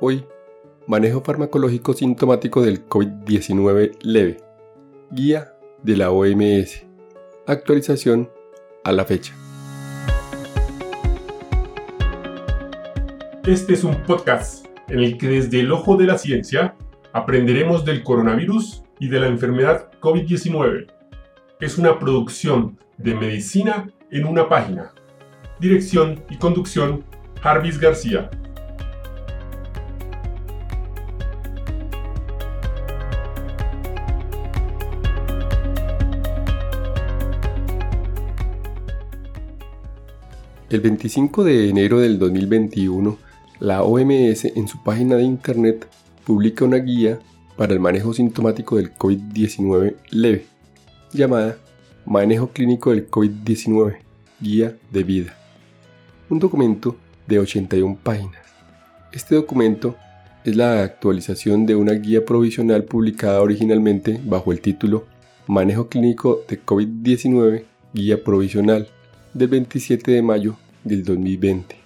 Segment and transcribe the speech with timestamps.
[0.00, 0.26] Hoy,
[0.88, 4.38] manejo farmacológico sintomático del COVID-19 leve.
[5.12, 5.54] Guía
[5.84, 6.84] de la OMS.
[7.46, 8.28] Actualización
[8.82, 9.32] a la fecha.
[13.46, 16.74] Este es un podcast en el que desde el ojo de la ciencia
[17.12, 20.92] aprenderemos del coronavirus y de la enfermedad COVID-19.
[21.60, 24.92] Es una producción de medicina en una página.
[25.60, 27.04] Dirección y conducción,
[27.40, 28.28] Jarvis García.
[40.70, 43.18] El 25 de enero del 2021,
[43.60, 45.86] la OMS en su página de internet
[46.24, 47.18] publica una guía
[47.58, 50.46] para el manejo sintomático del COVID-19 leve,
[51.12, 51.58] llamada
[52.06, 53.98] Manejo Clínico del COVID-19,
[54.40, 55.36] Guía de Vida.
[56.30, 56.96] Un documento
[57.26, 58.40] de 81 páginas.
[59.12, 59.96] Este documento
[60.44, 65.04] es la actualización de una guía provisional publicada originalmente bajo el título
[65.46, 68.88] Manejo Clínico de COVID-19, Guía Provisional,
[69.34, 71.76] del 27 de mayo del 2020.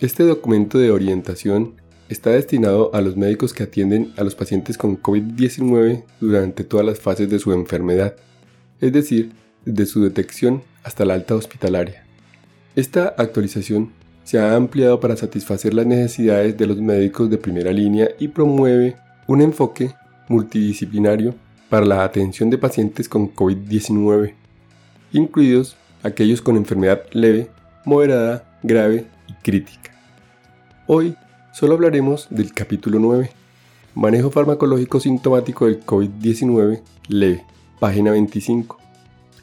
[0.00, 1.74] Este documento de orientación
[2.08, 7.00] está destinado a los médicos que atienden a los pacientes con COVID-19 durante todas las
[7.00, 8.16] fases de su enfermedad,
[8.80, 9.32] es decir,
[9.64, 12.04] desde su detección hasta la alta hospitalaria.
[12.76, 13.92] Esta actualización
[14.24, 18.96] se ha ampliado para satisfacer las necesidades de los médicos de primera línea y promueve
[19.26, 19.94] un enfoque
[20.28, 21.34] multidisciplinario
[21.68, 24.34] para la atención de pacientes con COVID-19,
[25.12, 27.48] incluidos aquellos con enfermedad leve
[27.84, 29.92] moderada, grave y crítica.
[30.86, 31.16] Hoy
[31.52, 33.30] solo hablaremos del capítulo 9,
[33.94, 37.44] Manejo farmacológico sintomático del COVID-19 leve,
[37.78, 38.78] página 25.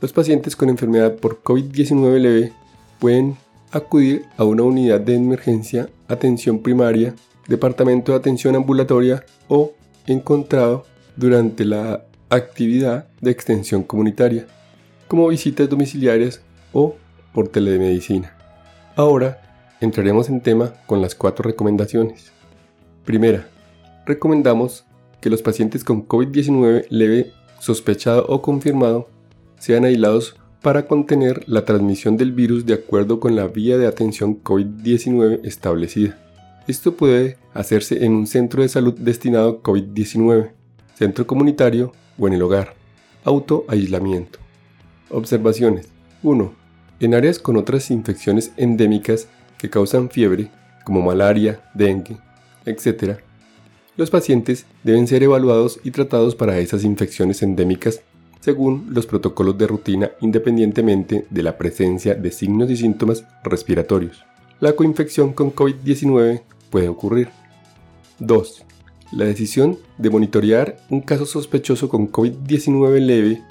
[0.00, 2.52] Los pacientes con enfermedad por COVID-19 leve
[2.98, 3.36] pueden
[3.70, 7.14] acudir a una unidad de emergencia, atención primaria,
[7.46, 9.72] departamento de atención ambulatoria o
[10.06, 10.84] encontrado
[11.16, 14.46] durante la actividad de extensión comunitaria,
[15.06, 16.40] como visitas domiciliarias
[16.72, 16.96] o
[17.32, 18.36] por telemedicina.
[18.96, 19.40] Ahora
[19.80, 22.32] entraremos en tema con las cuatro recomendaciones.
[23.04, 23.48] Primera,
[24.06, 24.84] recomendamos
[25.20, 29.08] que los pacientes con COVID-19 leve, sospechado o confirmado
[29.58, 34.42] sean aislados para contener la transmisión del virus de acuerdo con la vía de atención
[34.42, 36.18] COVID-19 establecida.
[36.66, 40.52] Esto puede hacerse en un centro de salud destinado a COVID-19,
[40.94, 42.74] centro comunitario o en el hogar.
[43.24, 44.38] Auto-aislamiento.
[45.10, 45.88] Observaciones.
[46.22, 46.59] 1.
[47.00, 49.26] En áreas con otras infecciones endémicas
[49.58, 50.50] que causan fiebre,
[50.84, 52.18] como malaria, dengue,
[52.66, 53.20] etc.,
[53.96, 58.02] los pacientes deben ser evaluados y tratados para esas infecciones endémicas
[58.40, 64.24] según los protocolos de rutina independientemente de la presencia de signos y síntomas respiratorios.
[64.60, 67.28] La coinfección con COVID-19 puede ocurrir.
[68.18, 68.64] 2.
[69.12, 73.42] La decisión de monitorear un caso sospechoso con COVID-19 leve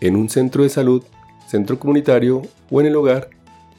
[0.00, 1.02] en un centro de salud
[1.46, 3.30] centro comunitario o en el hogar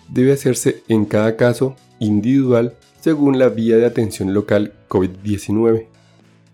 [0.09, 5.85] debe hacerse en cada caso individual según la vía de atención local COVID-19.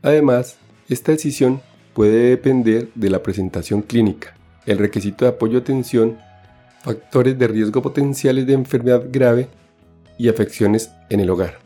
[0.02, 0.58] Además,
[0.90, 1.62] esta decisión
[1.94, 4.36] puede depender de la presentación clínica,
[4.66, 6.18] el requisito de apoyo atención,
[6.82, 9.48] factores de riesgo potenciales de enfermedad grave
[10.18, 11.60] y afecciones en el hogar,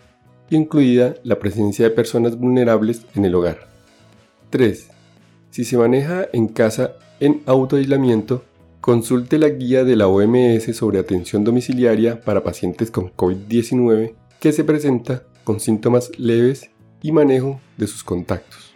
[0.50, 3.68] incluida la presencia de personas vulnerables en el hogar.
[4.52, 4.90] 3.
[5.50, 8.44] Si se maneja en casa en autoaislamiento,
[8.88, 14.64] Consulte la guía de la OMS sobre atención domiciliaria para pacientes con COVID-19 que se
[14.64, 16.70] presenta con síntomas leves
[17.02, 18.74] y manejo de sus contactos.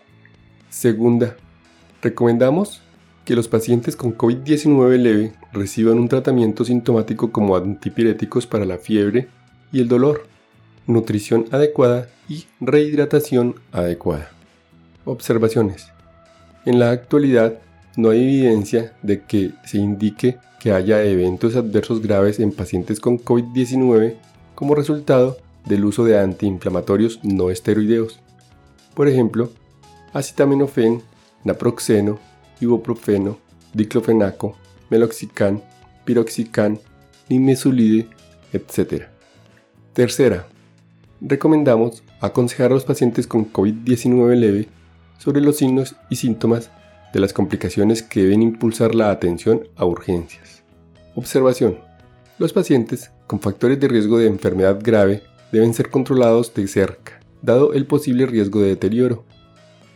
[0.70, 1.38] Segunda,
[2.02, 2.82] recomendamos
[3.24, 9.30] que los pacientes con COVID-19 leve reciban un tratamiento sintomático como antipiréticos para la fiebre
[9.72, 10.28] y el dolor,
[10.88, 14.30] nutrición adecuada y rehidratación adecuada.
[15.06, 15.88] Observaciones.
[16.66, 17.62] En la actualidad,
[17.96, 23.20] no hay evidencia de que se indique que haya eventos adversos graves en pacientes con
[23.20, 24.16] COVID-19
[24.56, 28.20] como resultado del uso de antiinflamatorios no esteroideos.
[28.94, 29.50] Por ejemplo,
[30.14, 31.02] acetaminofén,
[31.44, 32.20] naproxeno,
[32.60, 33.38] ibuprofeno,
[33.74, 34.56] diclofenaco,
[34.90, 35.62] meloxicam,
[36.06, 36.78] piroxicam,
[37.30, 38.08] nimesulide,
[38.54, 39.06] etc.
[39.94, 40.48] Tercera,
[41.20, 44.68] recomendamos aconsejar a los pacientes con COVID-19 leve
[45.18, 46.70] sobre los signos y síntomas
[47.14, 50.64] de las complicaciones que deben impulsar la atención a urgencias.
[51.16, 51.78] Observación.
[52.38, 57.74] Los pacientes con factores de riesgo de enfermedad grave deben ser controlados de cerca, dado
[57.74, 59.24] el posible riesgo de deterioro.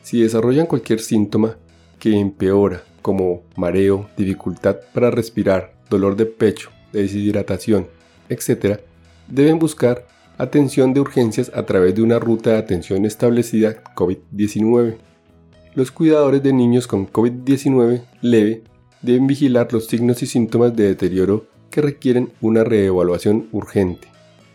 [0.04, 1.58] Si desarrollan cualquier síntoma
[2.00, 7.88] que empeora, como mareo, dificultad para respirar, dolor de pecho, deshidratación,
[8.30, 8.80] etc.,
[9.28, 10.06] deben buscar
[10.38, 14.98] atención de urgencias a través de una ruta de atención establecida COVID-19.
[15.76, 18.64] Los cuidadores de niños con COVID-19 leve
[19.02, 24.08] deben vigilar los signos y síntomas de deterioro que requieren una reevaluación urgente.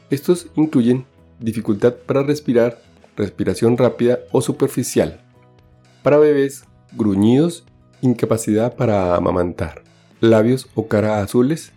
[0.08, 1.04] Estos incluyen
[1.38, 2.80] dificultad para respirar,
[3.18, 5.20] respiración rápida o superficial.
[6.02, 6.64] Para bebés,
[6.96, 7.64] gruñidos,
[8.00, 9.82] incapacidad para amamantar,
[10.20, 11.72] labios o cara azules,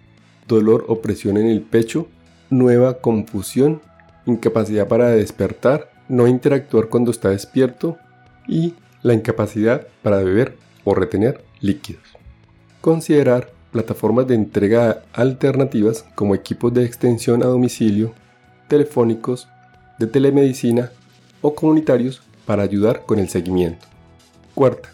[0.47, 2.07] dolor o presión en el pecho,
[2.49, 3.81] nueva confusión,
[4.25, 7.97] incapacidad para despertar, no interactuar cuando está despierto
[8.47, 12.03] y la incapacidad para beber o retener líquidos.
[12.81, 18.13] Considerar plataformas de entrega alternativas como equipos de extensión a domicilio,
[18.67, 19.47] telefónicos,
[19.99, 20.91] de telemedicina
[21.41, 23.85] o comunitarios para ayudar con el seguimiento.
[24.55, 24.89] Cuarta,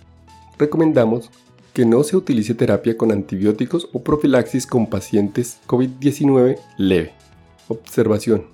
[0.58, 1.30] recomendamos
[1.74, 7.14] que no se utilice terapia con antibióticos o profilaxis con pacientes COVID-19 leve.
[7.68, 8.48] Observación.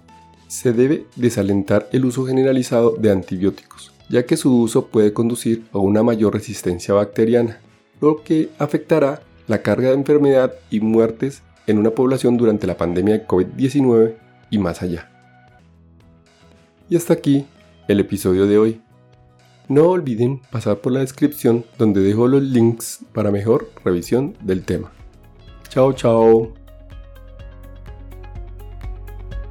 [0.48, 5.80] Se debe desalentar el uso generalizado de antibióticos, ya que su uso puede conducir a
[5.80, 7.60] una mayor resistencia bacteriana,
[8.02, 13.16] lo que afectará la carga de enfermedad y muertes en una población durante la pandemia
[13.16, 14.16] de COVID-19
[14.50, 15.10] y más allá.
[16.90, 17.46] Y hasta aquí
[17.88, 18.82] el episodio de hoy.
[19.68, 24.92] No olviden pasar por la descripción donde dejo los links para mejor revisión del tema.
[25.70, 26.65] Chao, chao.